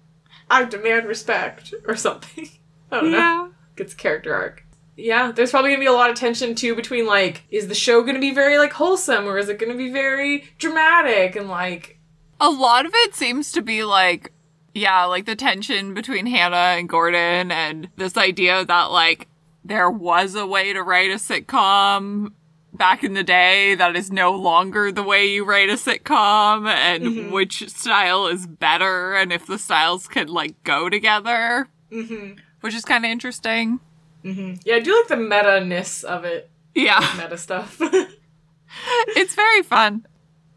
[0.50, 2.48] "I demand respect" or something.
[2.90, 3.18] I don't know.
[3.18, 3.48] yeah.
[3.76, 4.64] Gets a character arc.
[4.96, 8.02] Yeah, there's probably gonna be a lot of tension too between like, is the show
[8.02, 11.98] gonna be very like wholesome, or is it gonna be very dramatic and like
[12.40, 14.32] A lot of it seems to be like,
[14.74, 19.28] yeah, like the tension between Hannah and Gordon, and this idea that like
[19.64, 22.32] there was a way to write a sitcom
[22.72, 27.02] back in the day that is no longer the way you write a sitcom and
[27.04, 27.32] Mm-hmm.
[27.32, 31.68] which style is better and if the styles could like go together.
[31.90, 32.38] Mm-hmm.
[32.60, 33.80] Which is kind of interesting.
[34.22, 36.50] Yeah, I do like the meta-ness of it.
[36.74, 37.00] Yeah.
[37.16, 37.78] Meta stuff.
[39.16, 40.06] it's very fun.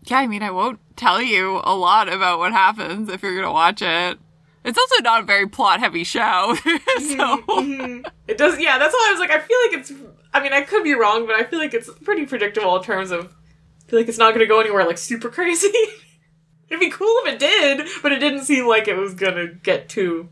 [0.06, 3.54] Yeah, I mean, I won't tell you a lot about what happens if you're gonna
[3.54, 4.20] watch it.
[4.64, 6.56] It's also not a very plot heavy show,
[7.00, 7.44] so
[8.28, 9.92] it does yeah, that's why I was like, I feel like it's
[10.34, 13.12] I mean, I could be wrong, but I feel like it's pretty predictable in terms
[13.12, 15.72] of I feel like it's not gonna go anywhere like super crazy.
[16.70, 19.90] It'd be cool if it did, but it didn't seem like it was gonna get
[19.90, 20.30] to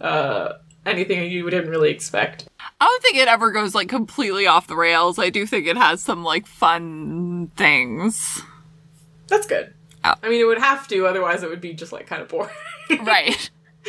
[0.00, 0.52] uh
[0.86, 2.48] anything you didn't really expect.
[2.80, 5.18] I don't think it ever goes like completely off the rails.
[5.18, 8.42] I do think it has some like fun things.
[9.28, 9.74] That's good.
[10.04, 10.14] Oh.
[10.22, 12.50] I mean, it would have to, otherwise, it would be just like kind of boring.
[13.04, 13.50] Right.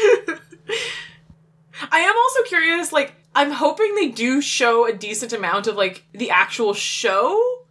[1.91, 6.03] I am also curious, like, I'm hoping they do show a decent amount of like
[6.13, 7.65] the actual show.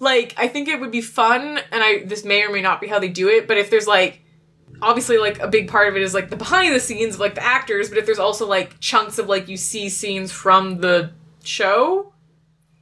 [0.00, 2.86] Like, I think it would be fun, and I this may or may not be
[2.86, 4.22] how they do it, but if there's like
[4.80, 7.34] obviously like a big part of it is like the behind the scenes of like
[7.34, 11.10] the actors, but if there's also like chunks of like you see scenes from the
[11.42, 12.12] show.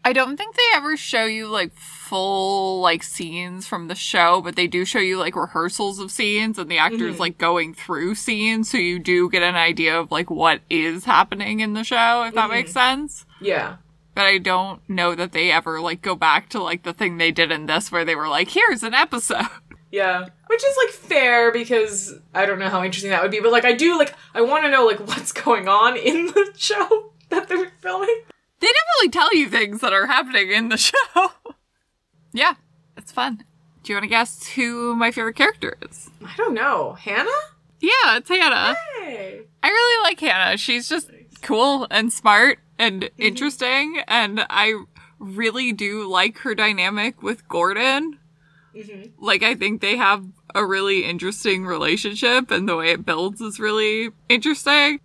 [0.06, 4.54] I don't think they ever show you like full like scenes from the show, but
[4.54, 7.22] they do show you like rehearsals of scenes and the actors mm-hmm.
[7.22, 11.58] like going through scenes, so you do get an idea of like what is happening
[11.58, 13.00] in the show, if that makes mm-hmm.
[13.00, 13.26] sense.
[13.40, 13.78] Yeah.
[14.14, 17.32] But I don't know that they ever like go back to like the thing they
[17.32, 19.48] did in this where they were like, here's an episode.
[19.92, 20.28] Yeah.
[20.48, 23.64] Which is like fair because I don't know how interesting that would be, but like
[23.64, 27.48] I do like I want to know like what's going on in the show that
[27.48, 28.22] they're filming.
[28.60, 31.32] They definitely tell you things that are happening in the show.
[32.32, 32.54] yeah,
[32.96, 33.44] it's fun.
[33.82, 36.10] Do you want to guess who my favorite character is?
[36.24, 36.94] I don't know.
[36.94, 37.30] Hannah?
[37.80, 38.76] Yeah, it's Hannah.
[38.98, 39.42] Hey.
[39.62, 40.56] I really like Hannah.
[40.56, 41.10] She's just
[41.42, 43.22] cool and smart and mm-hmm.
[43.22, 44.74] interesting, and I
[45.18, 48.18] really do like her dynamic with Gordon.
[48.74, 49.24] Mm-hmm.
[49.24, 53.60] Like, I think they have a really interesting relationship, and the way it builds is
[53.60, 55.00] really interesting.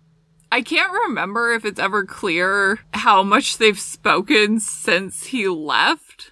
[0.52, 6.30] I can't remember if it's ever clear how much they've spoken since he left.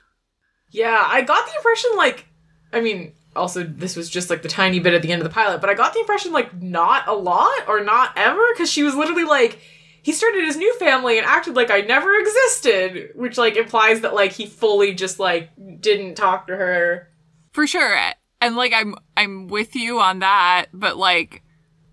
[0.71, 2.27] Yeah, I got the impression like
[2.71, 5.33] I mean, also this was just like the tiny bit at the end of the
[5.33, 8.83] pilot, but I got the impression like not a lot or not ever cuz she
[8.83, 9.59] was literally like
[10.03, 14.13] he started his new family and acted like I never existed, which like implies that
[14.13, 15.49] like he fully just like
[15.81, 17.09] didn't talk to her.
[17.55, 17.99] For sure.
[18.43, 21.43] And like I'm I'm with you on that, but like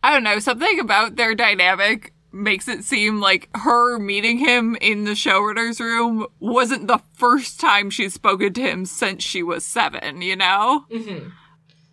[0.03, 5.03] I don't know, something about their dynamic makes it seem like her meeting him in
[5.03, 10.21] the showrunner's room wasn't the first time she's spoken to him since she was seven,
[10.21, 10.85] you know?
[10.91, 11.29] Mm-hmm.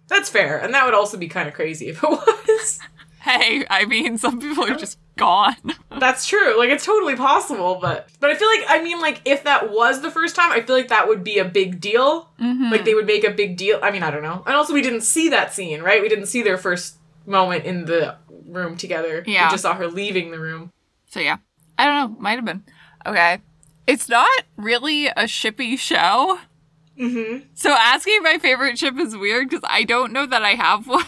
[0.09, 2.79] That's fair, and that would also be kind of crazy if it was.
[3.21, 5.57] Hey, I mean, some people are just gone.
[5.99, 6.59] That's true.
[6.59, 10.03] Like it's totally possible, but but I feel like I mean like if that was
[10.03, 12.29] the first time, I feel like that would be a big deal.
[12.41, 12.71] Mm-hmm.
[12.71, 13.79] Like they would make a big deal.
[13.83, 14.43] I mean, I don't know.
[14.47, 16.03] And also we didn't see that scene, right?
[16.03, 19.25] We didn't see their first moment in the room together.
[19.27, 19.47] Yeah.
[19.47, 20.71] We just saw her leaving the room.
[21.09, 21.39] So yeah.
[21.79, 22.65] I don't know, might have been.
[23.07, 23.41] Okay.
[23.87, 26.39] It's not really a shippy show.
[26.99, 27.47] Mm-hmm.
[27.55, 31.05] So asking my favorite ship is weird because I don't know that I have one.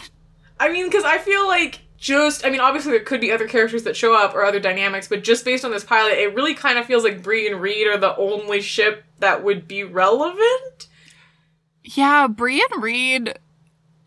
[0.59, 3.83] I mean, because I feel like just I mean, obviously there could be other characters
[3.83, 6.77] that show up or other dynamics, but just based on this pilot, it really kind
[6.77, 10.87] of feels like Bree and Reed are the only ship that would be relevant.
[11.83, 13.39] Yeah, Bree and Reed.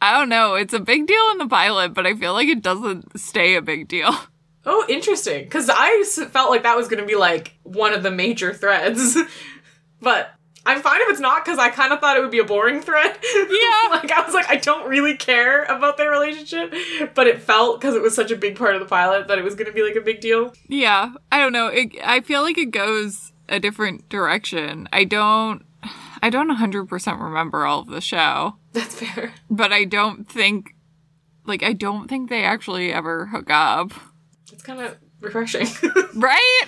[0.03, 0.55] I don't know.
[0.55, 3.63] It's a big deal in the pilot, but I feel like it doesn't stay a
[3.63, 4.13] big deal.
[4.67, 5.45] Oh, interesting.
[5.45, 9.17] Because I felt like that was going to be like one of the major threads.
[10.03, 10.35] but
[10.67, 12.83] I'm fine if it's not because I kind of thought it would be a boring
[12.83, 13.17] thread.
[13.35, 13.89] Yeah.
[13.91, 16.75] like, I was like, I don't really care about their relationship.
[17.15, 19.45] But it felt, because it was such a big part of the pilot, that it
[19.45, 20.53] was going to be like a big deal.
[20.69, 21.69] Yeah, I don't know.
[21.69, 24.89] It, I feel like it goes a different direction.
[24.93, 25.65] I don't.
[26.23, 29.33] I don't 100% remember all of the show, That's fair.
[29.51, 30.75] but I don't think.
[31.47, 33.93] Like, I don't think they actually ever hook up.
[34.53, 35.67] It's kind of refreshing.
[36.15, 36.67] Right?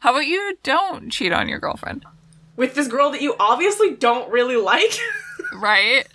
[0.00, 2.04] How about you don't cheat on your girlfriend?
[2.56, 4.98] With this girl that you obviously don't really like.
[5.56, 6.06] Right?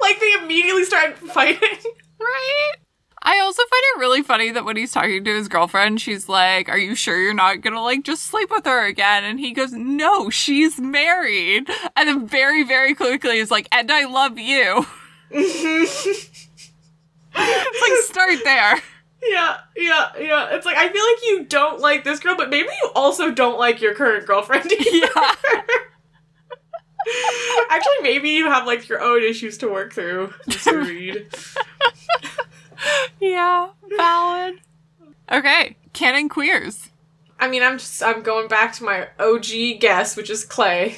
[0.00, 1.78] like, they immediately start fighting.
[2.20, 2.72] Right?
[3.24, 6.68] I also find it really funny that when he's talking to his girlfriend, she's like,
[6.68, 9.24] Are you sure you're not gonna like just sleep with her again?
[9.24, 11.68] And he goes, No, she's married.
[11.96, 14.86] And then very, very quickly is like, And I love you.
[15.30, 16.28] it's
[17.34, 18.82] like, start there.
[19.24, 20.48] Yeah, yeah, yeah.
[20.50, 23.56] It's like I feel like you don't like this girl, but maybe you also don't
[23.58, 24.80] like your current girlfriend either.
[24.90, 25.34] Yeah.
[27.70, 30.32] Actually, maybe you have like your own issues to work through.
[30.66, 31.26] Reed.
[33.20, 34.60] Yeah, valid.
[35.30, 36.90] Okay, canon queers.
[37.38, 40.96] I mean, I'm just I'm going back to my OG guess, which is Clay.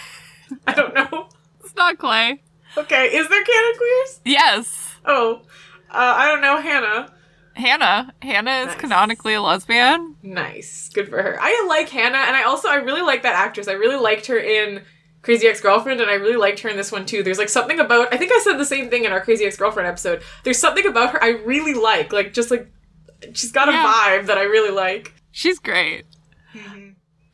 [0.66, 1.28] I don't know.
[1.60, 2.42] It's not Clay.
[2.76, 4.20] Okay, is there canon queers?
[4.24, 4.96] Yes.
[5.04, 5.42] Oh,
[5.90, 6.60] uh, I don't know.
[6.60, 7.12] Hannah.
[7.54, 8.14] Hannah.
[8.22, 8.76] Hannah is Nice.
[8.80, 10.16] canonically a lesbian.
[10.22, 11.38] Nice, good for her.
[11.40, 13.68] I like Hannah, and I also I really like that actress.
[13.68, 14.82] I really liked her in
[15.22, 17.22] Crazy Ex Girlfriend, and I really liked her in this one too.
[17.22, 19.56] There's like something about I think I said the same thing in our Crazy Ex
[19.56, 20.22] Girlfriend episode.
[20.44, 22.70] There's something about her I really like, like just like
[23.32, 25.14] she's got a vibe that I really like.
[25.30, 26.04] She's great.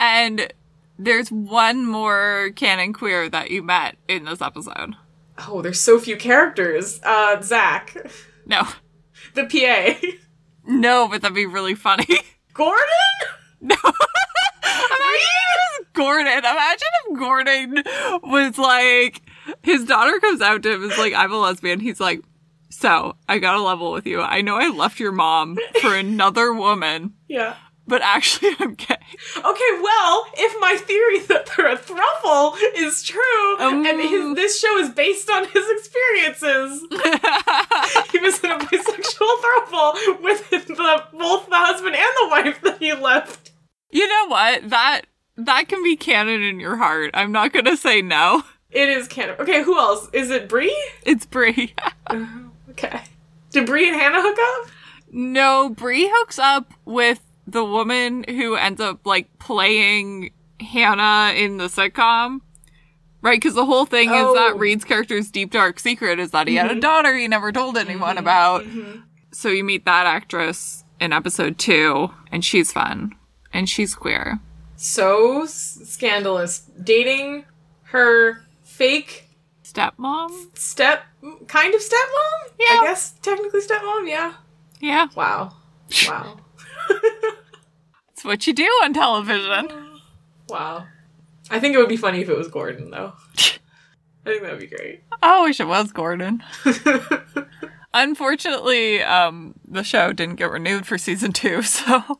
[0.01, 0.53] And
[0.98, 4.94] there's one more canon queer that you met in this episode.
[5.46, 7.01] Oh, there's so few characters.
[7.03, 7.96] Uh, Zach,
[8.46, 8.62] No.
[9.35, 10.07] the PA,
[10.66, 12.07] No, but that'd be really funny.
[12.53, 12.85] Gordon.
[13.61, 13.77] No.
[14.68, 16.26] Imagine if it was Gordon.
[16.38, 17.83] Imagine if Gordon
[18.31, 19.22] was like,
[19.62, 21.81] his daughter comes out to him and is like, I'm a lesbian.
[21.81, 22.20] He's like,
[22.70, 24.20] so I got a level with you.
[24.20, 27.54] I know I left your mom for another woman, Yeah.
[27.87, 28.94] but actually I'm gay.
[29.37, 33.85] Okay, well, if my theory that they're a thruple is true, Um.
[33.87, 36.83] and his, this show is based on his experiences,
[38.12, 42.78] he was in a bisexual throuple with the both the husband and the wife that
[42.78, 43.52] he left.
[43.90, 44.70] You know what?
[44.70, 45.03] That
[45.37, 47.11] that can be canon in your heart.
[47.14, 48.42] I'm not gonna say no.
[48.70, 49.37] It is canon.
[49.38, 50.09] Okay, who else?
[50.12, 50.77] Is it Bree?
[51.05, 51.74] It's Bree.
[52.11, 53.03] Oh, okay.
[53.51, 54.70] Did Bree and Hannah hook up?
[55.12, 61.64] no, Bree hooks up with the woman who ends up like playing Hannah in the
[61.64, 62.40] sitcom.
[63.20, 64.29] Right, because the whole thing Oh.
[64.29, 64.59] is that oh.
[64.59, 66.81] Reed's character's deep dark secret is that he had a mm-hmm.
[66.81, 67.90] daughter he never told mm-hmm.
[67.90, 68.62] anyone about.
[68.62, 69.01] Mm-hmm.
[69.33, 73.14] So you meet that actress in episode two, and she's fun.
[73.53, 74.39] And she's queer.
[74.77, 76.61] So s- scandalous.
[76.83, 77.45] Dating
[77.85, 79.25] her fake
[79.65, 80.57] Stepmom?
[80.57, 81.03] step,
[81.47, 82.51] kind of stepmom?
[82.59, 82.67] Yeah.
[82.69, 84.35] I guess technically stepmom, yeah.
[84.81, 85.55] Yeah, Wow.
[86.07, 86.37] Wow.
[88.13, 89.69] it's what you do on television.
[90.49, 90.87] Wow.
[91.51, 93.13] I think it would be funny if it was Gordon, though.
[93.37, 95.03] I think that would be great.
[95.23, 96.43] I wish it was Gordon.
[97.93, 102.19] Unfortunately, um, the show didn't get renewed for season two, so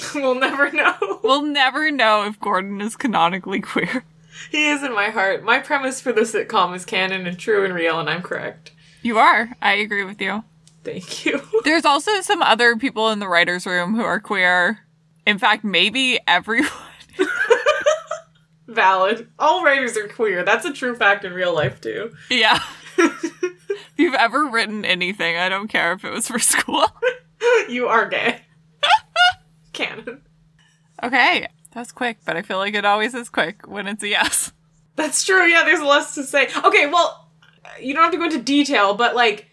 [0.14, 1.20] we'll never know.
[1.22, 4.04] we'll never know if Gordon is canonically queer.
[4.50, 5.42] He is in my heart.
[5.42, 8.72] My premise for the sitcom is canon and true and real, and I'm correct.
[9.02, 9.50] You are.
[9.60, 10.44] I agree with you.
[10.84, 11.40] Thank you.
[11.64, 14.78] There's also some other people in the writer's room who are queer.
[15.26, 16.70] In fact, maybe everyone.
[18.68, 19.28] Valid.
[19.38, 20.44] All writers are queer.
[20.44, 22.12] That's a true fact in real life, too.
[22.30, 22.60] Yeah.
[22.96, 26.84] if you've ever written anything, I don't care if it was for school.
[27.68, 28.40] you are gay.
[29.78, 30.22] Canon.
[31.02, 31.46] Okay.
[31.72, 34.52] That's quick, but I feel like it always is quick when it's a yes.
[34.96, 35.44] That's true.
[35.44, 36.48] Yeah, there's less to say.
[36.64, 37.30] Okay, well,
[37.80, 39.46] you don't have to go into detail, but like,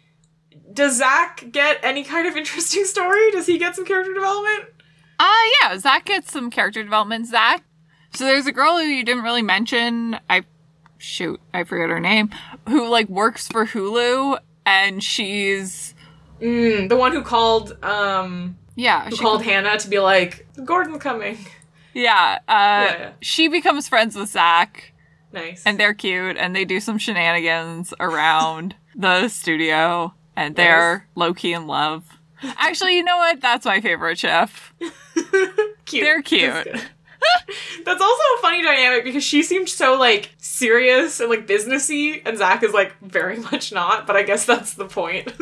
[0.74, 3.32] does Zach get any kind of interesting story?
[3.32, 4.66] Does he get some character development?
[5.20, 7.28] Uh, yeah, Zach gets some character development.
[7.28, 7.64] Zach.
[8.14, 10.18] So there's a girl who you didn't really mention.
[10.30, 10.44] I,
[10.98, 12.32] shoot, I forget her name.
[12.70, 15.94] Who like works for Hulu, and she's
[16.42, 21.00] Mm, the one who called, um, yeah, who she called Hannah to be like, "Gordon
[21.00, 21.38] coming.
[21.94, 22.40] yeah.
[22.48, 23.12] Uh, yeah.
[23.22, 24.94] she becomes friends with Zach,
[25.32, 25.64] Nice.
[25.66, 31.54] and they're cute, and they do some shenanigans around the studio, and they're low key
[31.54, 32.04] in love.
[32.44, 33.42] Actually, you know what?
[33.42, 34.74] That's my favorite chef.
[35.86, 36.04] cute.
[36.04, 36.52] they're cute.
[36.66, 36.86] That's.
[37.86, 42.38] That's also a funny dynamic because she seemed so like serious and like businessy, and
[42.38, 44.06] Zach is like very much not.
[44.06, 45.34] But I guess that's the point.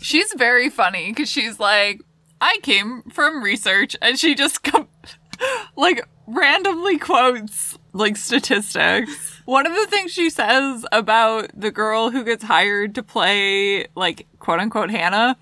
[0.00, 2.00] She's very funny because she's like,
[2.42, 4.88] I came from research, and she just com-
[5.76, 9.40] like randomly quotes like statistics.
[9.44, 14.26] One of the things she says about the girl who gets hired to play like
[14.40, 15.36] quote unquote Hannah,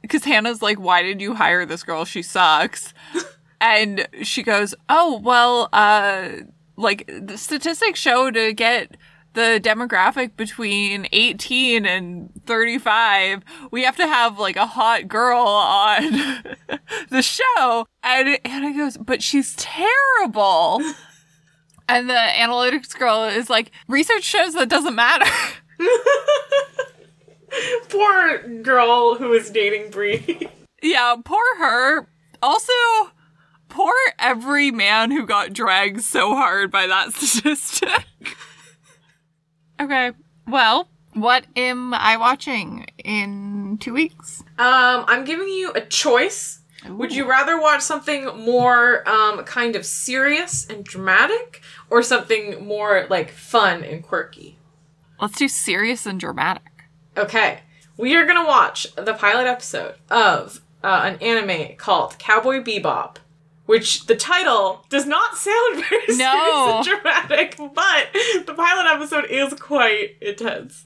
[0.00, 2.04] because Hannah's like, "Why did you hire this girl?
[2.04, 2.94] She sucks."
[3.60, 6.28] and she goes, "Oh well, uh,
[6.76, 8.96] like the statistics show to get."
[9.32, 16.02] The demographic between 18 and 35 we have to have like a hot girl on
[17.10, 17.86] the show.
[18.02, 20.82] And Anna goes but she's terrible.
[21.88, 25.30] And the analytics girl is like research shows that doesn't matter.
[27.88, 30.48] Poor girl who is dating Bree.
[30.82, 32.06] yeah poor her.
[32.42, 32.72] Also
[33.68, 38.04] poor every man who got dragged so hard by that statistic
[39.80, 40.12] okay.
[40.46, 44.42] Well what am i watching in two weeks?
[44.58, 46.60] Um, I'm giving you a choice.
[46.88, 53.06] Would you rather watch something more um kind of serious and dramatic, or something more
[53.10, 54.56] like fun and quirky?
[55.20, 56.84] let's do serious and dramatic.
[57.16, 57.60] Okay,
[57.98, 63.16] we are gonna watch the pilot episode of uh, an anime called Cowboy Bebop,
[63.70, 66.82] which the title does not sound very No.
[66.84, 68.08] dramatic, but
[68.46, 70.84] the pilot episode is quite intense.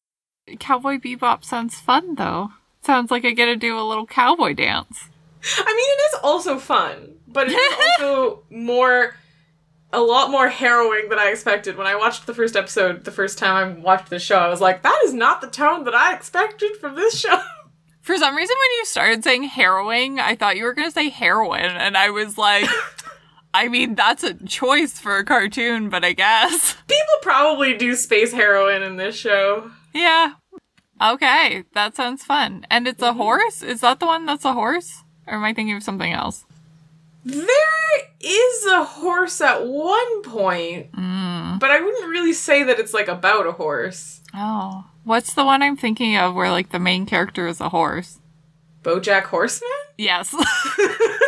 [0.59, 2.51] Cowboy Bebop sounds fun though.
[2.82, 5.09] Sounds like I get to do a little cowboy dance.
[5.57, 9.16] I mean, it is also fun, but it is also more,
[9.91, 11.78] a lot more harrowing than I expected.
[11.78, 14.61] When I watched the first episode, the first time I watched the show, I was
[14.61, 17.41] like, that is not the tone that I expected from this show.
[18.05, 21.09] For some reason, when you started saying harrowing, I thought you were going to say
[21.09, 22.69] heroin, and I was like,
[23.55, 26.75] I mean, that's a choice for a cartoon, but I guess.
[26.87, 29.71] People probably do space heroin in this show.
[29.95, 30.35] Yeah.
[31.03, 32.67] Okay, that sounds fun.
[32.71, 33.19] And it's a Mm-hmm.
[33.19, 33.63] horse?
[33.63, 35.03] Is that the one that's a horse?
[35.27, 36.45] Or am I thinking of something else?
[37.25, 37.47] There
[38.21, 41.59] is a horse at one point, Mm.
[41.59, 44.21] but I wouldn't really say that it's like about a horse.
[44.35, 44.85] Oh.
[45.05, 48.19] What's the one I'm thinking of where, like, the main character is a horse?
[48.83, 49.71] Bojack Horseman?
[49.97, 50.35] Yes.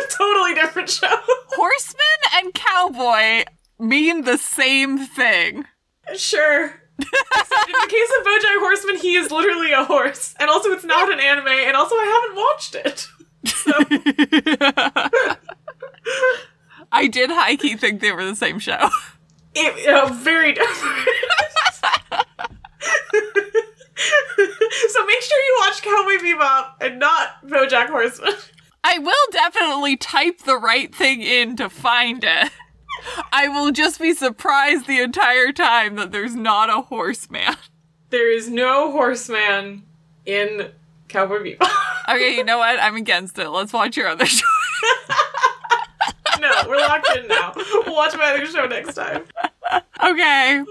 [0.09, 1.07] totally different show.
[1.51, 3.45] Horseman and cowboy
[3.79, 5.63] mean the same thing.
[6.17, 6.65] Sure.
[6.99, 10.35] Except in the case of Bojack Horseman, he is literally a horse.
[10.37, 13.07] And also, it's not an anime, and also, I haven't watched it.
[13.45, 13.71] So,
[16.91, 18.89] I did high key think they were the same show.
[19.55, 21.07] it, uh, very different.
[25.07, 28.33] Make sure you watch Cowboy Bebop and not Bojack Horseman.
[28.83, 32.51] I will definitely type the right thing in to find it.
[33.31, 37.55] I will just be surprised the entire time that there's not a horseman.
[38.09, 39.83] There is no horseman
[40.25, 40.71] in
[41.07, 41.69] Cowboy Bebop.
[42.09, 42.79] Okay, you know what?
[42.79, 43.49] I'm against it.
[43.49, 44.45] Let's watch your other show.
[46.39, 47.51] no, we're locked in now.
[47.53, 49.25] We'll watch my other show next time.
[50.01, 50.63] Okay.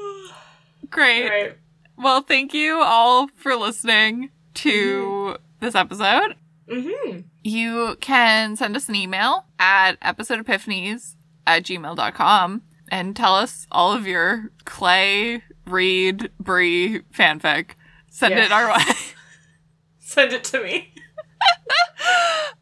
[0.89, 1.53] Great.
[1.99, 6.35] Well, thank you all for listening to this episode.
[6.69, 7.21] Mm-hmm.
[7.43, 11.15] You can send us an email at episodeepiphanies
[11.47, 17.71] at gmail.com and tell us all of your Clay, Reed, Bree fanfic.
[18.11, 18.45] Send Yeah.
[18.47, 18.85] it our way.
[19.99, 20.93] Send it to me.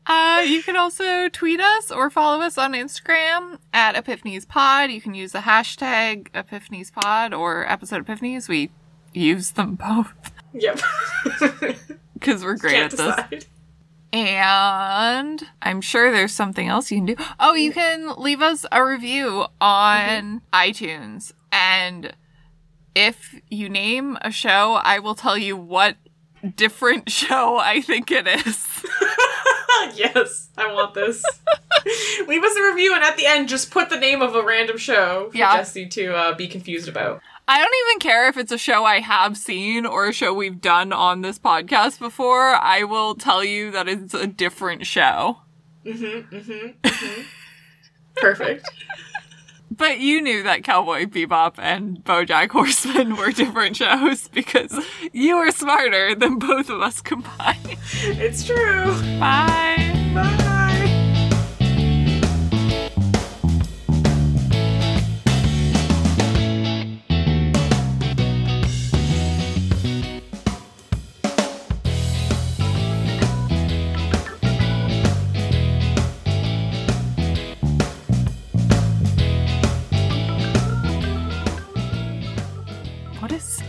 [0.07, 4.91] Uh, you can also tweet us or follow us on Instagram at Epiphanies Pod.
[4.91, 8.47] You can use the hashtag Epiphanies Pod or Episode Epiphanies.
[8.47, 8.71] We
[9.15, 10.13] use them both
[10.53, 10.81] Yep.
[12.15, 13.01] because we're great at this.
[13.01, 13.47] decide.
[14.13, 17.17] And I'm sure there's something else you can do.
[17.41, 21.33] Oh, you can leave us a review on iTunes.
[21.51, 22.15] And
[22.95, 25.97] if you name a show, I will tell you what
[26.55, 28.85] different show I think it is.
[29.97, 31.25] yes, I want this.
[32.29, 34.79] Leave us a review, and at the end, just put the name of a random
[34.79, 35.57] show for Yeah.
[35.57, 37.21] Jesse to uh, be confused about.
[37.47, 40.61] I don't even care if it's a show I have seen or a show we've
[40.61, 42.55] done on this podcast before.
[42.55, 45.39] I will tell you that it's a different show.
[45.85, 47.23] Mm-hmm, mm-hmm, mm-hmm.
[48.17, 48.69] Perfect.
[49.77, 54.79] But you knew that Cowboy Bebop and Bojack Horseman were different shows because
[55.13, 57.59] you were smarter than both of us combined.
[58.03, 58.85] it's true.
[59.19, 60.13] Bye.
[60.15, 60.44] Bye.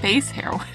[0.06, 0.75] Space heroin?